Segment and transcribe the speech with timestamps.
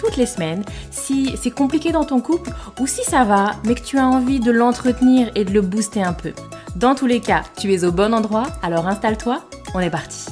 [0.00, 2.50] toutes les semaines si c'est compliqué dans ton couple
[2.80, 6.02] ou si ça va, mais que tu as envie de l'entretenir et de le booster
[6.02, 6.32] un peu.
[6.76, 9.44] Dans tous les cas, tu es au bon endroit, alors installe-toi,
[9.74, 10.26] on est parti.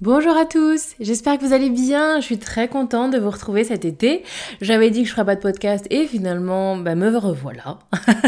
[0.00, 3.64] Bonjour à tous, j'espère que vous allez bien, je suis très contente de vous retrouver
[3.64, 4.22] cet été.
[4.60, 7.78] J'avais dit que je ferais pas de podcast et finalement, bah, me revoilà.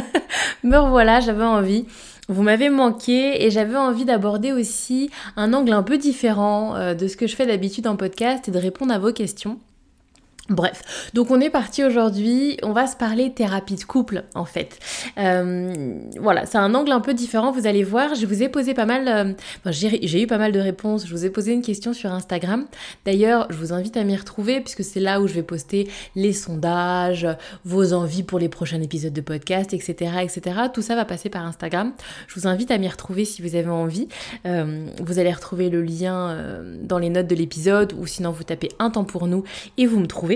[0.65, 1.87] me revoilà, j'avais envie
[2.29, 7.07] vous m'avez manqué et j'avais envie d'aborder aussi un angle un peu différent euh, de
[7.09, 9.59] ce que je fais d'habitude en podcast et de répondre à vos questions.
[10.49, 14.79] Bref, donc on est parti aujourd'hui, on va se parler thérapie de couple en fait.
[15.19, 18.73] Euh, voilà, c'est un angle un peu différent, vous allez voir, je vous ai posé
[18.73, 21.93] pas mal, euh, j'ai eu pas mal de réponses, je vous ai posé une question
[21.93, 22.67] sur Instagram.
[23.05, 26.33] D'ailleurs, je vous invite à m'y retrouver puisque c'est là où je vais poster les
[26.33, 27.27] sondages,
[27.65, 30.13] vos envies pour les prochains épisodes de podcast, etc.
[30.23, 30.61] etc.
[30.73, 31.93] Tout ça va passer par Instagram.
[32.29, 34.07] Je vous invite à m'y retrouver si vous avez envie.
[34.47, 36.37] Euh, vous allez retrouver le lien
[36.83, 39.43] dans les notes de l'épisode ou sinon vous tapez un temps pour nous
[39.77, 40.36] et vous me trouvez.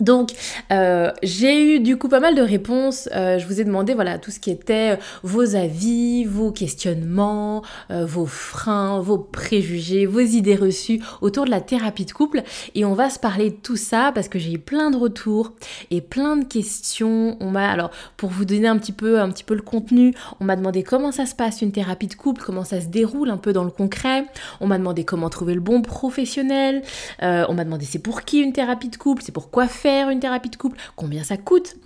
[0.00, 0.32] Donc
[0.72, 3.08] euh, j'ai eu du coup pas mal de réponses.
[3.14, 7.62] Euh, je vous ai demandé voilà tout ce qui était euh, vos avis, vos questionnements,
[7.90, 12.42] vos freins, vos préjugés, vos idées reçues autour de la thérapie de couple.
[12.74, 15.52] Et on va se parler de tout ça parce que j'ai eu plein de retours
[15.90, 17.36] et plein de questions.
[17.40, 20.44] On m'a alors pour vous donner un petit peu un petit peu le contenu, on
[20.44, 23.38] m'a demandé comment ça se passe une thérapie de couple, comment ça se déroule un
[23.38, 24.26] peu dans le concret.
[24.60, 26.82] On m'a demandé comment trouver le bon professionnel.
[27.20, 30.20] on m'a demandé c'est pour qui une thérapie de couple, c'est pour quoi faire une
[30.20, 31.76] thérapie de couple, combien ça coûte,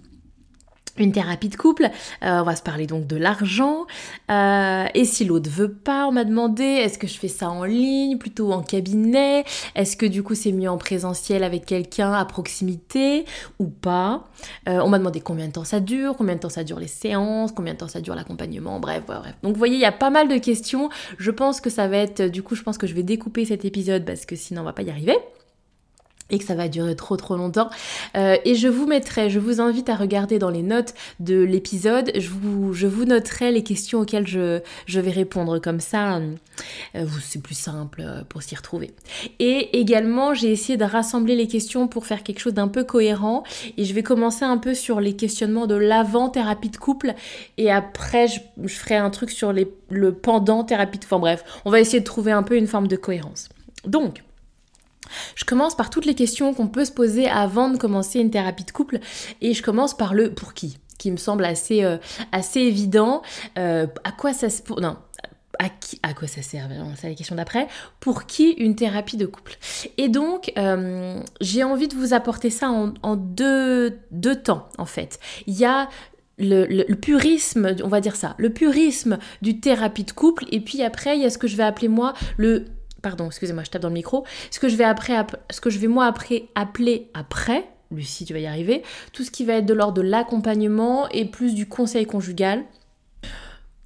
[0.97, 1.85] une thérapie de couple.
[2.23, 3.87] Euh, on va se parler donc de l'argent.
[4.31, 7.65] Euh, et si l'autre veut pas, on m'a demandé est-ce que je fais ça en
[7.65, 9.45] ligne, plutôt en cabinet
[9.75, 13.25] Est-ce que du coup c'est mieux en présentiel avec quelqu'un à proximité
[13.59, 14.25] ou pas
[14.69, 16.89] euh, On m'a demandé combien de temps ça dure, combien de temps ça dure les
[16.89, 19.35] séances, combien de temps ça dure l'accompagnement, bref, bref, bref.
[19.43, 20.91] Donc vous voyez, il y a pas mal de questions.
[21.19, 23.65] Je pense que ça va être, du coup, je pense que je vais découper cet
[23.65, 25.17] épisode parce que sinon on va pas y arriver
[26.31, 27.71] et que ça va durer trop trop longtemps.
[28.17, 32.11] Euh, et je vous mettrai, je vous invite à regarder dans les notes de l'épisode,
[32.17, 35.59] je vous, je vous noterai les questions auxquelles je, je vais répondre.
[35.59, 36.21] Comme ça,
[36.95, 38.93] euh, c'est plus simple euh, pour s'y retrouver.
[39.39, 43.43] Et également, j'ai essayé de rassembler les questions pour faire quelque chose d'un peu cohérent.
[43.77, 47.15] Et je vais commencer un peu sur les questionnements de l'avant-thérapie de couple.
[47.59, 51.05] Et après, je, je ferai un truc sur les, le pendant thérapie de...
[51.05, 53.49] Enfin bref, on va essayer de trouver un peu une forme de cohérence.
[53.87, 54.23] Donc,
[55.35, 58.65] je commence par toutes les questions qu'on peut se poser avant de commencer une thérapie
[58.65, 58.99] de couple
[59.41, 61.97] et je commence par le pour qui qui me semble assez, euh,
[62.55, 63.23] évident.
[63.59, 64.49] Euh, à quoi ça.
[64.79, 64.99] Non,
[66.03, 67.69] à, quoi ça sert C'est la question d'après.
[68.01, 69.57] Pour qui une thérapie de couple?
[69.99, 73.99] Et donc, euh, j'ai envie de vous apporter ça en, deux,
[74.45, 75.19] temps, en fait.
[75.47, 75.89] Il y a
[76.39, 81.17] le, purisme, on va dire ça, le purisme du thérapie de couple, et puis après,
[81.17, 82.67] il y a ce que je vais appeler moi le
[83.03, 87.69] pardon, excusez-moi, je tape dans le micro, ce que je vais moi après appeler après,
[87.91, 91.25] Lucie, tu vas y arriver, tout ce qui va être de l'ordre de l'accompagnement et
[91.25, 92.65] plus du conseil conjugal.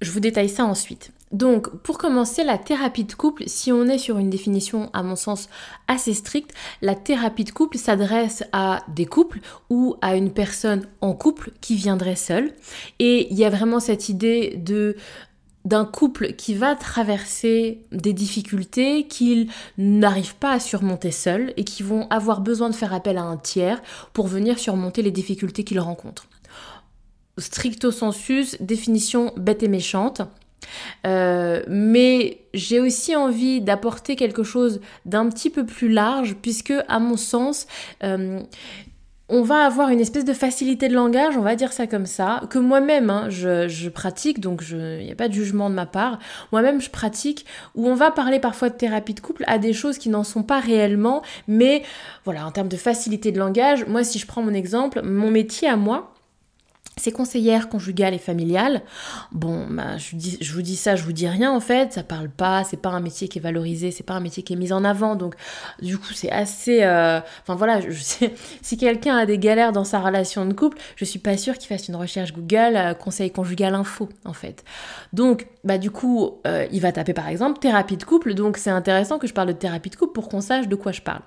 [0.01, 1.11] Je vous détaille ça ensuite.
[1.31, 5.15] Donc, pour commencer, la thérapie de couple, si on est sur une définition, à mon
[5.15, 5.49] sens,
[5.87, 9.39] assez stricte, la thérapie de couple s'adresse à des couples
[9.69, 12.53] ou à une personne en couple qui viendrait seule.
[12.99, 14.95] Et il y a vraiment cette idée de
[15.65, 21.83] d'un couple qui va traverser des difficultés qu'ils n'arrivent pas à surmonter seuls et qui
[21.83, 23.81] vont avoir besoin de faire appel à un tiers
[24.13, 26.27] pour venir surmonter les difficultés qu'ils rencontrent.
[27.37, 30.21] Stricto sensus, définition bête et méchante.
[31.05, 36.99] Euh, mais j'ai aussi envie d'apporter quelque chose d'un petit peu plus large puisque à
[36.99, 37.67] mon sens
[38.03, 38.39] euh,
[39.27, 42.41] on va avoir une espèce de facilité de langage, on va dire ça comme ça,
[42.49, 46.19] que moi-même hein, je, pratique, donc il n'y a pas de jugement de ma part,
[46.51, 49.97] moi-même je pratique, où on va parler parfois de thérapie de couple à des choses
[49.97, 51.83] qui n'en sont pas réellement, mais
[52.23, 55.67] voilà, en termes de facilité de langage, moi si je prends mon exemple, mon métier
[55.67, 56.14] à moi,
[56.97, 58.81] c'est conseillère conjugale et familiale.
[59.31, 61.93] Bon, bah, je vous dis ça, je vous dis rien en fait.
[61.93, 64.53] Ça parle pas, c'est pas un métier qui est valorisé, c'est pas un métier qui
[64.53, 65.15] est mis en avant.
[65.15, 65.35] Donc,
[65.81, 66.83] du coup, c'est assez.
[66.83, 70.77] Euh, enfin voilà, je sais, si quelqu'un a des galères dans sa relation de couple,
[70.95, 74.63] je suis pas sûre qu'il fasse une recherche Google euh, conseil conjugal info en fait.
[75.11, 78.33] Donc, bah du coup, euh, il va taper par exemple thérapie de couple.
[78.33, 80.91] Donc, c'est intéressant que je parle de thérapie de couple pour qu'on sache de quoi
[80.93, 81.21] je parle.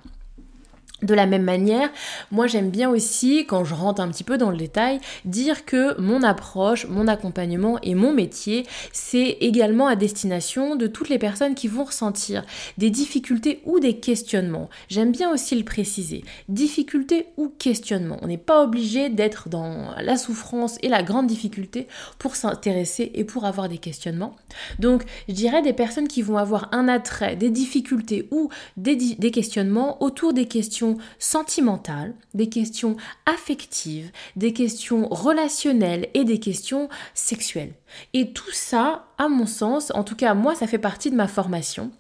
[1.01, 1.91] De la même manière,
[2.33, 5.99] moi j'aime bien aussi, quand je rentre un petit peu dans le détail, dire que
[6.01, 11.55] mon approche, mon accompagnement et mon métier, c'est également à destination de toutes les personnes
[11.55, 12.45] qui vont ressentir
[12.79, 14.69] des difficultés ou des questionnements.
[14.89, 18.19] J'aime bien aussi le préciser, difficultés ou questionnements.
[18.23, 21.87] On n'est pas obligé d'être dans la souffrance et la grande difficulté
[22.19, 24.35] pour s'intéresser et pour avoir des questionnements.
[24.81, 29.31] Donc je dirais des personnes qui vont avoir un attrait, des difficultés ou des, des
[29.31, 30.88] questionnements autour des questions
[31.19, 32.97] sentimentales, des questions
[33.27, 37.75] affectives, des questions relationnelles et des questions sexuelles.
[38.15, 41.29] Et tout ça, à mon sens, en tout cas moi, ça fait partie de ma
[41.29, 41.91] formation.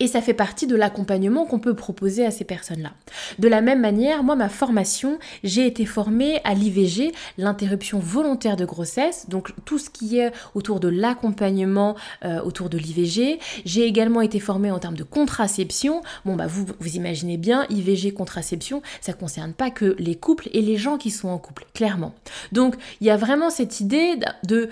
[0.00, 2.92] Et ça fait partie de l'accompagnement qu'on peut proposer à ces personnes-là.
[3.38, 8.64] De la même manière, moi, ma formation, j'ai été formée à l'IVG, l'interruption volontaire de
[8.64, 13.38] grossesse, donc tout ce qui est autour de l'accompagnement euh, autour de l'IVG.
[13.64, 16.02] J'ai également été formée en termes de contraception.
[16.24, 20.48] Bon, bah, vous, vous imaginez bien, IVG, contraception, ça ne concerne pas que les couples
[20.52, 22.14] et les gens qui sont en couple, clairement.
[22.52, 24.68] Donc, il y a vraiment cette idée de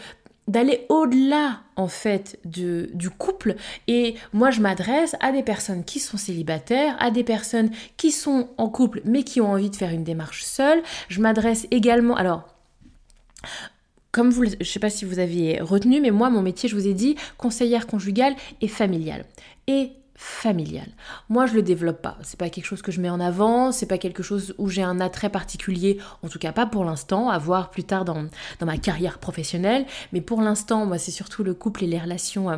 [0.49, 3.57] d'aller au-delà en fait de, du couple
[3.89, 8.49] et moi je m'adresse à des personnes qui sont célibataires, à des personnes qui sont
[8.57, 10.83] en couple mais qui ont envie de faire une démarche seule.
[11.09, 12.49] Je m'adresse également alors
[14.17, 16.75] comme vous, je ne sais pas si vous aviez retenu, mais moi, mon métier, je
[16.75, 19.27] vous ai dit, conseillère conjugale et familiale.
[19.67, 20.89] Et familial.
[21.29, 22.17] Moi, je le développe pas.
[22.23, 24.83] C'est pas quelque chose que je mets en avant, c'est pas quelque chose où j'ai
[24.83, 28.27] un attrait particulier, en tout cas pas pour l'instant, à voir plus tard dans,
[28.59, 29.85] dans ma carrière professionnelle.
[30.13, 32.57] Mais pour l'instant, moi, c'est surtout le couple et les relations euh,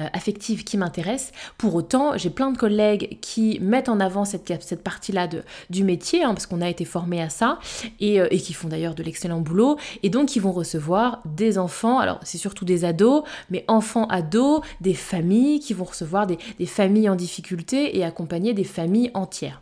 [0.00, 1.32] euh, affectives qui m'intéressent.
[1.56, 5.28] Pour autant, j'ai plein de collègues qui mettent en avant cette, cette partie-là
[5.70, 7.58] du métier, hein, parce qu'on a été formé à ça,
[8.00, 11.58] et, euh, et qui font d'ailleurs de l'excellent boulot, et donc ils vont recevoir des
[11.58, 16.38] enfants, alors c'est surtout des ados, mais enfants ados, des familles qui vont recevoir des,
[16.58, 19.60] des familles en difficulté et accompagner des familles entières.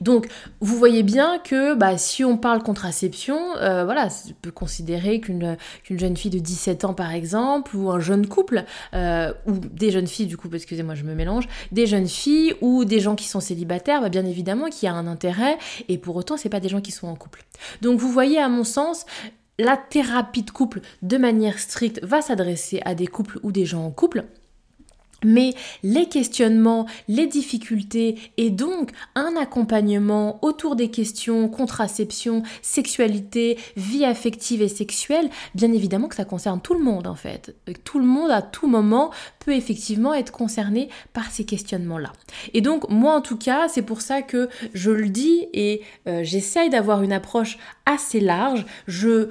[0.00, 0.28] Donc,
[0.60, 5.56] vous voyez bien que bah, si on parle contraception, euh, voilà, on peut considérer qu'une
[5.90, 8.64] jeune fille de 17 ans, par exemple, ou un jeune couple,
[8.94, 12.84] euh, ou des jeunes filles, du coup, excusez-moi, je me mélange, des jeunes filles ou
[12.84, 15.56] des gens qui sont célibataires, bah, bien évidemment, qui a un intérêt,
[15.88, 17.44] et pour autant, c'est pas des gens qui sont en couple.
[17.80, 19.06] Donc, vous voyez, à mon sens,
[19.58, 23.84] la thérapie de couple, de manière stricte, va s'adresser à des couples ou des gens
[23.84, 24.24] en couple.
[25.24, 34.04] Mais les questionnements, les difficultés et donc un accompagnement autour des questions contraception, sexualité, vie
[34.04, 37.54] affective et sexuelle, bien évidemment que ça concerne tout le monde en fait.
[37.84, 42.12] Tout le monde à tout moment peut effectivement être concerné par ces questionnements-là.
[42.54, 46.22] Et donc moi en tout cas, c'est pour ça que je le dis et euh,
[46.24, 48.64] j'essaye d'avoir une approche assez large.
[48.86, 49.28] Je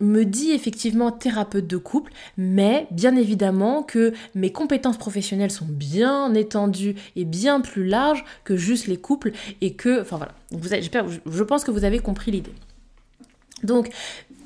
[0.00, 6.34] me dit effectivement thérapeute de couple, mais bien évidemment que mes compétences professionnelles sont bien
[6.34, 10.32] étendues et bien plus larges que juste les couples et que, enfin voilà,
[10.80, 12.54] je pense que vous avez compris l'idée.
[13.62, 13.90] Donc,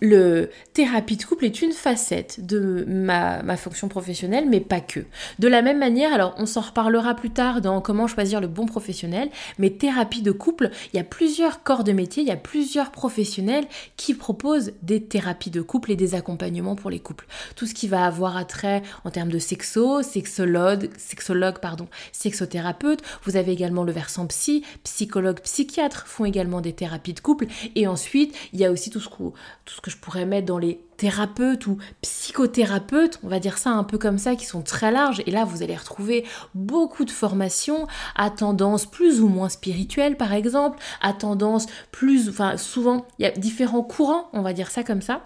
[0.05, 5.01] le thérapie de couple est une facette de ma, fonction professionnelle, mais pas que.
[5.39, 8.67] De la même manière, alors on s'en reparlera plus tard dans comment choisir le bon
[8.67, 12.37] professionnel, mais thérapie de couple, il y a plusieurs corps de métier, il y a
[12.37, 13.65] plusieurs professionnels
[13.97, 17.27] qui proposent des thérapies de couple et des accompagnements pour les couples.
[17.57, 23.01] Tout ce qui va avoir attrait en termes de sexo, sexologue, sexologue pardon, sexothérapeute.
[23.25, 27.47] Vous avez également le versant psy, psychologue, psychiatre font également des thérapies de couple.
[27.75, 30.59] Et ensuite, il y a aussi tout ce, tout ce que je pourrais mettre dans
[30.59, 34.91] les thérapeutes ou psychothérapeutes, on va dire ça un peu comme ça, qui sont très
[34.91, 35.23] larges.
[35.27, 36.25] Et là, vous allez retrouver
[36.55, 42.57] beaucoup de formations à tendance plus ou moins spirituelle, par exemple, à tendance plus, enfin
[42.57, 45.23] souvent, il y a différents courants, on va dire ça comme ça,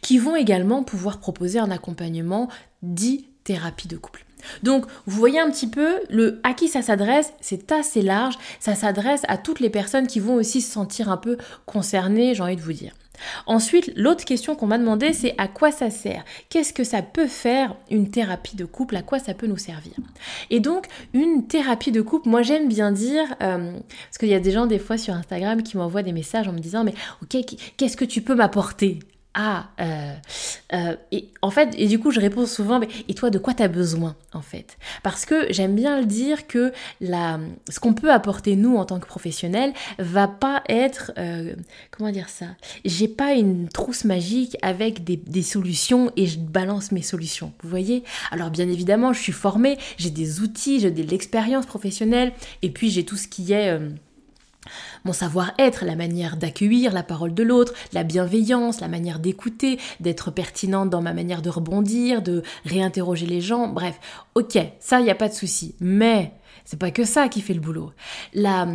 [0.00, 2.48] qui vont également pouvoir proposer un accompagnement
[2.82, 4.26] dit thérapie de couple.
[4.62, 8.74] Donc, vous voyez un petit peu le à qui ça s'adresse, c'est assez large, ça
[8.74, 12.56] s'adresse à toutes les personnes qui vont aussi se sentir un peu concernées, j'ai envie
[12.56, 12.94] de vous dire.
[13.46, 16.24] Ensuite, l'autre question qu'on m'a demandé, c'est à quoi ça sert?
[16.48, 18.96] Qu'est-ce que ça peut faire une thérapie de couple?
[18.96, 19.94] À quoi ça peut nous servir?
[20.50, 23.72] Et donc, une thérapie de couple, moi j'aime bien dire, euh,
[24.08, 26.52] parce qu'il y a des gens des fois sur Instagram qui m'envoient des messages en
[26.52, 28.98] me disant, mais ok, qu'est-ce que tu peux m'apporter?
[29.38, 30.14] Ah, euh,
[30.72, 33.52] euh, et en fait, et du coup, je réponds souvent, mais et toi, de quoi
[33.52, 34.78] tu as besoin, en fait?
[35.02, 37.38] Parce que j'aime bien le dire que la,
[37.68, 41.54] ce qu'on peut apporter, nous, en tant que professionnels, va pas être, euh,
[41.90, 42.46] comment dire ça?
[42.86, 47.68] J'ai pas une trousse magique avec des, des, solutions et je balance mes solutions, vous
[47.68, 48.04] voyez?
[48.30, 52.88] Alors, bien évidemment, je suis formée, j'ai des outils, j'ai de l'expérience professionnelle, et puis
[52.88, 53.78] j'ai tout ce qui est
[55.04, 60.30] mon savoir-être, la manière d'accueillir la parole de l'autre, la bienveillance, la manière d'écouter, d'être
[60.30, 63.98] pertinente dans ma manière de rebondir, de réinterroger les gens, bref,
[64.34, 65.74] ok, ça, il n'y a pas de souci.
[65.80, 66.32] Mais
[66.64, 67.92] c'est pas que ça qui fait le boulot.
[68.34, 68.66] La,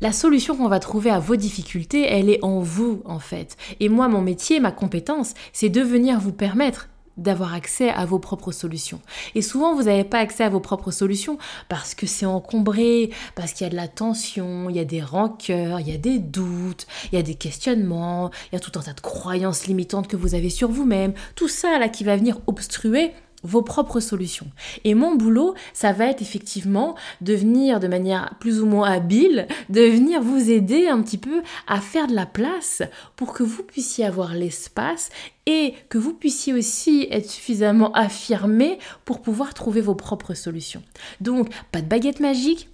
[0.00, 3.56] la solution qu'on va trouver à vos difficultés, elle est en vous, en fait.
[3.80, 8.18] Et moi, mon métier, ma compétence, c'est de venir vous permettre d'avoir accès à vos
[8.18, 9.00] propres solutions.
[9.34, 13.52] Et souvent, vous n'avez pas accès à vos propres solutions parce que c'est encombré, parce
[13.52, 16.18] qu'il y a de la tension, il y a des rancœurs, il y a des
[16.18, 20.08] doutes, il y a des questionnements, il y a tout un tas de croyances limitantes
[20.08, 21.14] que vous avez sur vous-même.
[21.34, 23.12] Tout ça, là, qui va venir obstruer
[23.44, 24.50] vos propres solutions.
[24.82, 29.46] Et mon boulot, ça va être effectivement de venir de manière plus ou moins habile,
[29.68, 32.82] de venir vous aider un petit peu à faire de la place
[33.16, 35.10] pour que vous puissiez avoir l'espace
[35.46, 40.82] et que vous puissiez aussi être suffisamment affirmé pour pouvoir trouver vos propres solutions.
[41.20, 42.68] Donc, pas de baguette magique,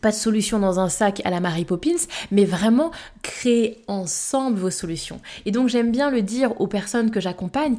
[0.00, 2.90] pas de solution dans un sac à la Mary Poppins, mais vraiment
[3.22, 5.20] créer ensemble vos solutions.
[5.46, 7.76] Et donc j'aime bien le dire aux personnes que j'accompagne,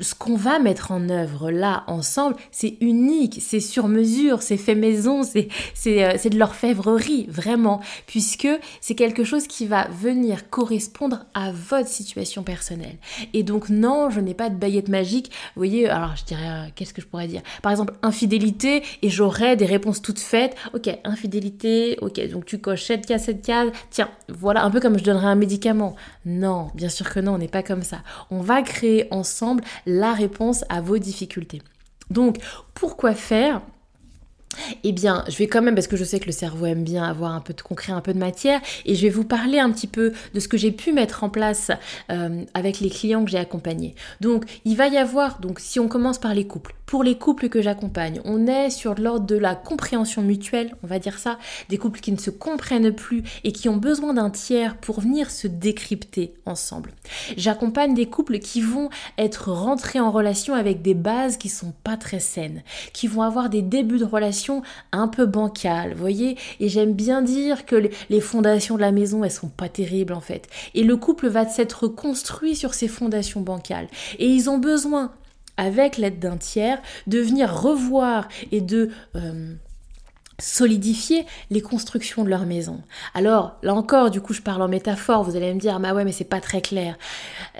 [0.00, 4.74] ce qu'on va mettre en œuvre là ensemble, c'est unique, c'est sur mesure, c'est fait
[4.74, 5.48] maison, c'est
[5.86, 8.48] euh, de l'orfèvrerie, vraiment, puisque
[8.80, 12.96] c'est quelque chose qui va venir correspondre à votre situation personnelle.
[13.32, 15.30] Et donc non, je n'ai pas de baguette magique.
[15.54, 17.42] Vous voyez, alors je dirais, euh, qu'est-ce que je pourrais dire?
[17.62, 20.56] Par exemple, infidélité, et j'aurais des réponses toutes faites.
[20.72, 24.98] Ok, infidélité, ok, donc tu coches cette case, cette case, tiens, voilà, un peu comme
[24.98, 25.96] je donnerais un médicament.
[26.26, 27.98] Non, bien sûr que non, on n'est pas comme ça.
[28.30, 31.62] On va créer ensemble la réponse à vos difficultés.
[32.10, 32.38] Donc,
[32.74, 33.62] pourquoi faire
[34.82, 37.04] eh bien, je vais quand même, parce que je sais que le cerveau aime bien
[37.04, 39.70] avoir un peu de concret, un peu de matière, et je vais vous parler un
[39.70, 41.70] petit peu de ce que j'ai pu mettre en place
[42.10, 43.94] euh, avec les clients que j'ai accompagnés.
[44.20, 47.48] Donc, il va y avoir, donc si on commence par les couples, pour les couples
[47.48, 51.78] que j'accompagne, on est sur l'ordre de la compréhension mutuelle, on va dire ça, des
[51.78, 55.48] couples qui ne se comprennent plus et qui ont besoin d'un tiers pour venir se
[55.48, 56.92] décrypter ensemble.
[57.36, 61.96] J'accompagne des couples qui vont être rentrés en relation avec des bases qui sont pas
[61.96, 64.43] très saines, qui vont avoir des débuts de relation
[64.92, 69.24] un peu bancales, vous voyez, et j'aime bien dire que les fondations de la maison,
[69.24, 70.48] elles sont pas terribles en fait.
[70.74, 75.12] Et le couple va s'être construit sur ces fondations bancales et ils ont besoin
[75.56, 79.54] avec l'aide d'un tiers, de venir revoir et de euh,
[80.40, 82.80] solidifier les constructions de leur maison.
[83.14, 86.04] Alors, là encore, du coup, je parle en métaphore, vous allez me dire, bah ouais,
[86.04, 86.96] mais c'est pas très clair.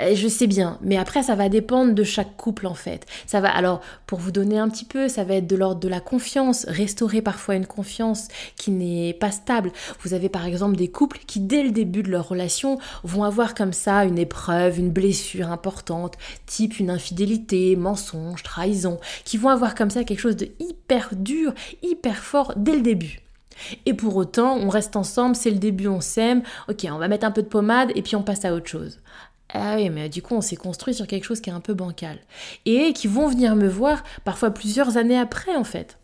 [0.00, 3.06] Euh, je sais bien, mais après, ça va dépendre de chaque couple, en fait.
[3.26, 5.88] Ça va, alors, pour vous donner un petit peu, ça va être de l'ordre de
[5.88, 9.72] la confiance, restaurer parfois une confiance qui n'est pas stable.
[10.02, 13.54] Vous avez par exemple des couples qui, dès le début de leur relation, vont avoir
[13.54, 16.14] comme ça une épreuve, une blessure importante,
[16.46, 21.52] type une infidélité, mensonge, trahison, qui vont avoir comme ça quelque chose de hyper dur,
[21.82, 23.20] hyper fort dès le début.
[23.86, 27.26] Et pour autant, on reste ensemble, c'est le début, on s'aime, ok, on va mettre
[27.26, 28.98] un peu de pommade et puis on passe à autre chose.
[29.52, 31.74] Ah oui, mais du coup, on s'est construit sur quelque chose qui est un peu
[31.74, 32.18] bancal.
[32.66, 35.98] Et qui vont venir me voir parfois plusieurs années après, en fait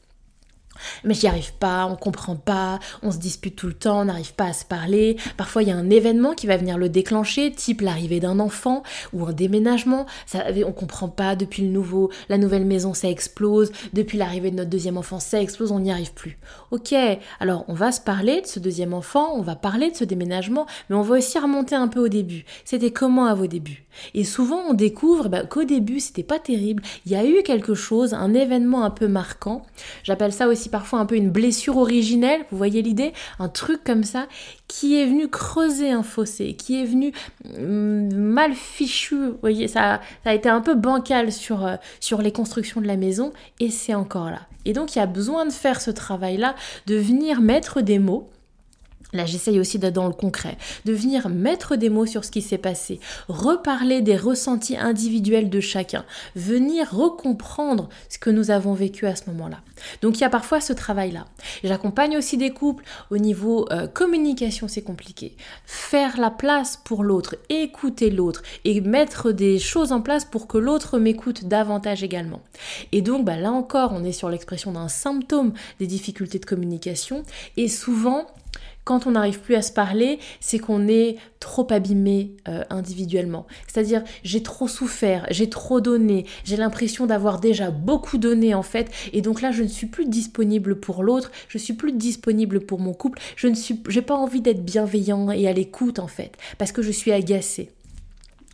[1.04, 4.34] mais j'y arrive pas, on comprend pas, on se dispute tout le temps, on n'arrive
[4.34, 5.16] pas à se parler.
[5.36, 8.82] Parfois, il y a un événement qui va venir le déclencher, type l'arrivée d'un enfant
[9.12, 10.06] ou un déménagement.
[10.26, 13.72] Ça, on comprend pas depuis le nouveau, la nouvelle maison, ça explose.
[13.92, 16.38] Depuis l'arrivée de notre deuxième enfant, ça explose, on n'y arrive plus.
[16.70, 16.94] Ok,
[17.40, 20.66] alors on va se parler de ce deuxième enfant, on va parler de ce déménagement,
[20.88, 22.44] mais on va aussi remonter un peu au début.
[22.64, 23.84] C'était comment à vos débuts?
[24.14, 26.82] Et souvent, on découvre bah, qu'au début, c'était pas terrible.
[27.06, 29.62] Il y a eu quelque chose, un événement un peu marquant.
[30.02, 34.04] J'appelle ça aussi parfois un peu une blessure originelle, vous voyez l'idée Un truc comme
[34.04, 34.26] ça
[34.68, 37.12] qui est venu creuser un fossé, qui est venu
[37.58, 42.22] mm, mal fichu, vous voyez, ça, ça a été un peu bancal sur, euh, sur
[42.22, 44.40] les constructions de la maison et c'est encore là.
[44.64, 46.54] Et donc il y a besoin de faire ce travail-là,
[46.86, 48.30] de venir mettre des mots
[49.12, 52.42] Là, j'essaye aussi d'être dans le concret, de venir mettre des mots sur ce qui
[52.42, 56.04] s'est passé, reparler des ressentis individuels de chacun,
[56.36, 59.60] venir recomprendre ce que nous avons vécu à ce moment-là.
[60.02, 61.26] Donc il y a parfois ce travail-là.
[61.64, 65.36] J'accompagne aussi des couples au niveau euh, communication, c'est compliqué.
[65.64, 70.58] Faire la place pour l'autre, écouter l'autre et mettre des choses en place pour que
[70.58, 72.40] l'autre m'écoute davantage également.
[72.92, 77.22] Et donc bah, là encore, on est sur l'expression d'un symptôme des difficultés de communication
[77.56, 78.26] et souvent
[78.84, 83.46] quand on n'arrive plus à se parler, c'est qu'on est trop abîmé euh, individuellement.
[83.66, 88.90] C'est-à-dire, j'ai trop souffert, j'ai trop donné, j'ai l'impression d'avoir déjà beaucoup donné en fait,
[89.12, 92.80] et donc là, je ne suis plus disponible pour l'autre, je suis plus disponible pour
[92.80, 96.32] mon couple, je ne suis, j'ai pas envie d'être bienveillant et à l'écoute en fait,
[96.58, 97.70] parce que je suis agacée.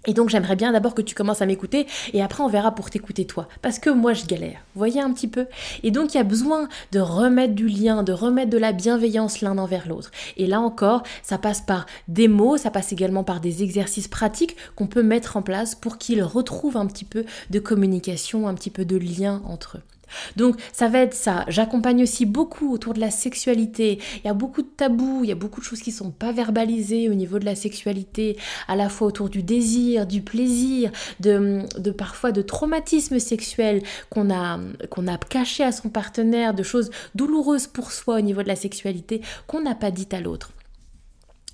[0.07, 2.91] Et donc j'aimerais bien d'abord que tu commences à m'écouter et après on verra pour
[2.91, 3.49] t'écouter toi.
[3.63, 4.59] Parce que moi je galère.
[4.75, 5.47] Voyez un petit peu?
[5.83, 9.41] Et donc il y a besoin de remettre du lien, de remettre de la bienveillance
[9.41, 10.11] l'un envers l'autre.
[10.37, 14.57] Et là encore, ça passe par des mots, ça passe également par des exercices pratiques
[14.75, 18.71] qu'on peut mettre en place pour qu'ils retrouvent un petit peu de communication, un petit
[18.71, 19.96] peu de lien entre eux.
[20.37, 21.45] Donc ça va être ça.
[21.49, 23.99] J'accompagne aussi beaucoup autour de la sexualité.
[24.17, 26.11] Il y a beaucoup de tabous, il y a beaucoup de choses qui ne sont
[26.11, 28.37] pas verbalisées au niveau de la sexualité,
[28.69, 34.31] à la fois autour du désir, du plaisir, de, de parfois de traumatismes sexuels qu'on
[34.31, 34.59] a,
[34.91, 38.57] qu'on a caché à son partenaire, de choses douloureuses pour soi au niveau de la
[38.57, 40.51] sexualité qu'on n'a pas dites à l'autre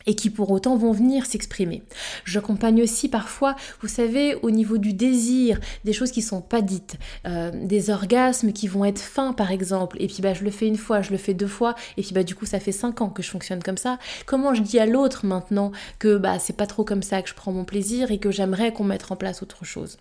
[0.07, 1.83] et qui pour autant vont venir s'exprimer.
[2.25, 6.97] J'accompagne aussi parfois, vous savez, au niveau du désir, des choses qui sont pas dites,
[7.27, 10.67] euh, des orgasmes qui vont être fins par exemple, et puis bah je le fais
[10.67, 13.01] une fois, je le fais deux fois, et puis bah du coup ça fait cinq
[13.01, 13.99] ans que je fonctionne comme ça.
[14.27, 17.35] Comment je dis à l'autre maintenant que bah c'est pas trop comme ça que je
[17.35, 19.99] prends mon plaisir et que j'aimerais qu'on mette en place autre chose?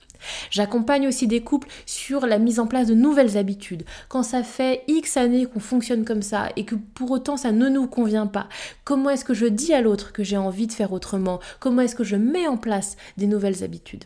[0.51, 3.83] J'accompagne aussi des couples sur la mise en place de nouvelles habitudes.
[4.07, 7.69] Quand ça fait X années qu'on fonctionne comme ça et que pour autant ça ne
[7.69, 8.47] nous convient pas,
[8.83, 11.39] comment est-ce que je dis à l'autre que j'ai envie de faire autrement?
[11.59, 14.05] Comment est-ce que je mets en place des nouvelles habitudes?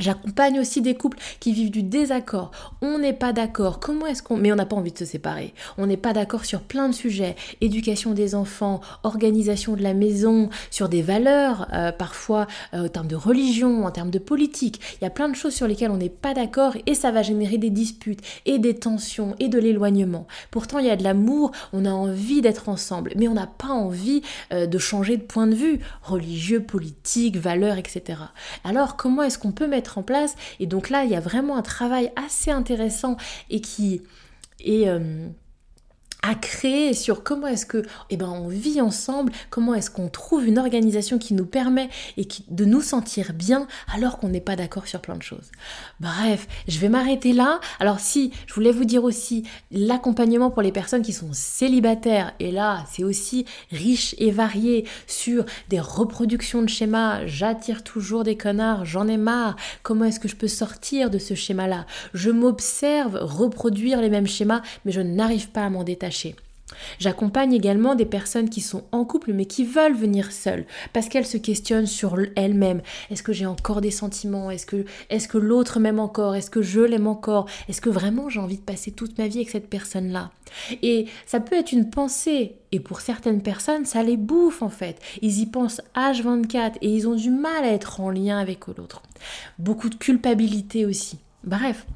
[0.00, 2.50] J'accompagne aussi des couples qui vivent du désaccord.
[2.82, 3.78] On n'est pas d'accord.
[3.78, 4.36] Comment est-ce qu'on...
[4.36, 5.54] Mais on n'a pas envie de se séparer.
[5.78, 7.36] On n'est pas d'accord sur plein de sujets.
[7.60, 13.06] Éducation des enfants, organisation de la maison, sur des valeurs, euh, parfois euh, en termes
[13.06, 14.80] de religion, en termes de politique.
[15.00, 17.22] Il y a plein de choses sur lesquelles on n'est pas d'accord et ça va
[17.22, 20.26] générer des disputes et des tensions et de l'éloignement.
[20.50, 23.68] Pourtant, il y a de l'amour, on a envie d'être ensemble, mais on n'a pas
[23.68, 24.22] envie
[24.52, 28.18] euh, de changer de point de vue religieux, politique, valeurs, etc.
[28.64, 30.34] Alors, comment est-ce qu'on peut mettre en place.
[30.60, 33.16] Et donc là, il y a vraiment un travail assez intéressant
[33.50, 34.02] et qui
[34.60, 34.88] est...
[34.88, 35.28] Euh,
[36.26, 40.46] à créer sur comment est-ce que eh ben, on vit ensemble, comment est-ce qu'on trouve
[40.46, 44.56] une organisation qui nous permet et qui, de nous sentir bien alors qu'on n'est pas
[44.56, 45.52] d'accord sur plein de choses.
[46.00, 47.60] Bref, je vais m'arrêter là.
[47.78, 52.50] Alors si, je voulais vous dire aussi l'accompagnement pour les personnes qui sont célibataires, et
[52.50, 58.86] là c'est aussi riche et varié sur des reproductions de schémas, j'attire toujours des connards,
[58.86, 61.84] j'en ai marre, comment est-ce que je peux sortir de ce schéma-là?
[62.14, 66.13] Je m'observe reproduire les mêmes schémas, mais je n'arrive pas à m'en détacher
[66.98, 71.26] J'accompagne également des personnes qui sont en couple mais qui veulent venir seules parce qu'elles
[71.26, 72.82] se questionnent sur elles-mêmes.
[73.10, 74.50] Est-ce que j'ai encore des sentiments?
[74.50, 76.34] Est-ce que, est que l'autre m'aime encore?
[76.34, 77.48] Est-ce que je l'aime encore?
[77.68, 80.30] Est-ce que vraiment j'ai envie de passer toute ma vie avec cette personne-là?
[80.82, 84.98] Et ça peut être une pensée et pour certaines personnes ça les bouffe en fait.
[85.22, 89.02] Ils y pensent H24 et ils ont du mal à être en lien avec l'autre.
[89.58, 91.18] Beaucoup de culpabilité aussi.
[91.44, 91.86] Bref,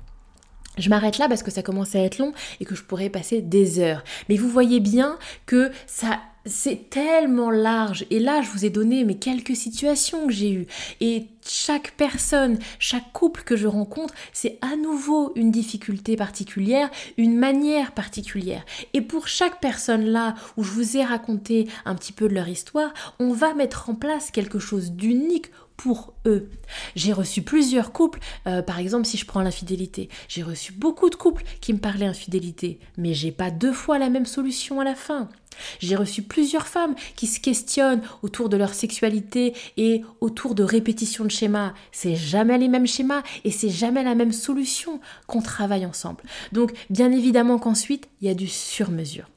[0.79, 3.41] je m'arrête là parce que ça commence à être long et que je pourrais passer
[3.41, 4.05] des heures.
[4.29, 8.07] Mais vous voyez bien que ça c'est tellement large.
[8.11, 10.67] Et là, je vous ai donné mes quelques situations que j'ai eues.
[11.01, 17.37] Et chaque personne, chaque couple que je rencontre, c'est à nouveau une difficulté particulière, une
[17.37, 18.65] manière particulière.
[18.95, 22.49] Et pour chaque personne là où je vous ai raconté un petit peu de leur
[22.49, 26.51] histoire, on va mettre en place quelque chose d'unique pour eux.
[26.97, 31.15] J'ai reçu plusieurs couples, euh, par exemple si je prends l'infidélité, j'ai reçu beaucoup de
[31.15, 34.97] couples qui me parlaient infidélité, mais j'ai pas deux fois la même solution à la
[34.97, 35.31] fin.
[35.79, 41.25] J'ai reçu plusieurs femmes qui se questionnent autour de leur sexualité et autour de répétitions
[41.25, 41.75] de schémas.
[41.93, 46.23] C'est jamais les mêmes schémas et c'est jamais la même solution qu'on travaille ensemble.
[46.53, 49.29] Donc, bien évidemment qu'ensuite, il y a du sur-mesure.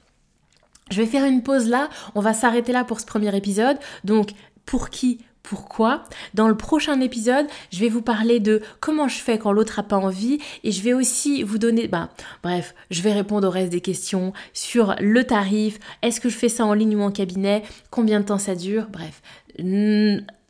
[0.89, 3.77] Je vais faire une pause là, on va s'arrêter là pour ce premier épisode.
[4.03, 4.31] Donc,
[4.65, 6.03] pour qui pourquoi.
[6.33, 9.83] Dans le prochain épisode, je vais vous parler de comment je fais quand l'autre n'a
[9.83, 12.09] pas envie et je vais aussi vous donner, bah,
[12.43, 16.49] bref, je vais répondre au reste des questions sur le tarif, est-ce que je fais
[16.49, 19.21] ça en ligne ou en cabinet, combien de temps ça dure, bref.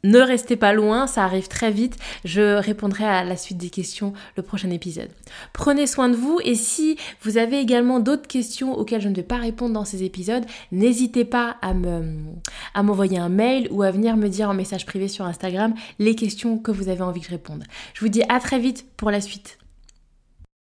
[0.03, 1.97] Ne restez pas loin, ça arrive très vite.
[2.25, 5.09] Je répondrai à la suite des questions le prochain épisode.
[5.53, 9.23] Prenez soin de vous et si vous avez également d'autres questions auxquelles je ne vais
[9.23, 12.01] pas répondre dans ces épisodes, n'hésitez pas à me
[12.73, 16.15] à m'envoyer un mail ou à venir me dire en message privé sur Instagram les
[16.15, 17.63] questions que vous avez envie que je réponde.
[17.93, 19.60] Je vous dis à très vite pour la suite.